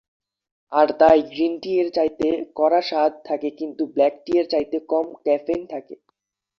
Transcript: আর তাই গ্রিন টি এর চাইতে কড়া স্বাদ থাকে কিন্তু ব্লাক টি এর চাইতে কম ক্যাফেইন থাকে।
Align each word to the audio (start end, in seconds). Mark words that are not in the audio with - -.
আর 0.71 0.87
তাই 0.99 1.19
গ্রিন 1.31 1.53
টি 1.63 1.71
এর 1.79 1.87
চাইতে 1.97 2.27
কড়া 2.57 2.81
স্বাদ 2.89 3.11
থাকে 3.27 3.49
কিন্তু 3.59 3.83
ব্লাক 3.93 4.13
টি 4.25 4.33
এর 4.37 4.45
চাইতে 4.53 4.77
কম 4.91 5.05
ক্যাফেইন 5.25 5.61
থাকে। 5.73 5.95